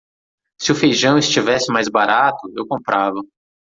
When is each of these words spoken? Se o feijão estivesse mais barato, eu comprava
Se 0.59 0.71
o 0.71 0.75
feijão 0.75 1.19
estivesse 1.19 1.71
mais 1.71 1.87
barato, 1.87 2.51
eu 2.57 2.65
comprava 2.65 3.21